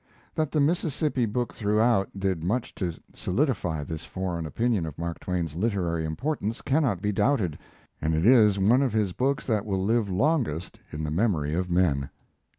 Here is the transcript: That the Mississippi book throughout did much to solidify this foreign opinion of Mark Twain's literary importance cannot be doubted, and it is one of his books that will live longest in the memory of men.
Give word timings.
That 0.33 0.49
the 0.51 0.59
Mississippi 0.59 1.27
book 1.27 1.53
throughout 1.53 2.09
did 2.19 2.43
much 2.43 2.73
to 2.73 2.95
solidify 3.13 3.83
this 3.83 4.03
foreign 4.03 4.47
opinion 4.47 4.87
of 4.87 4.97
Mark 4.97 5.19
Twain's 5.19 5.55
literary 5.55 6.05
importance 6.05 6.63
cannot 6.63 7.03
be 7.03 7.11
doubted, 7.11 7.59
and 8.01 8.15
it 8.15 8.25
is 8.25 8.57
one 8.57 8.81
of 8.81 8.93
his 8.93 9.13
books 9.13 9.45
that 9.45 9.63
will 9.63 9.85
live 9.85 10.09
longest 10.09 10.79
in 10.91 11.03
the 11.03 11.11
memory 11.11 11.53
of 11.53 11.69
men. 11.69 12.09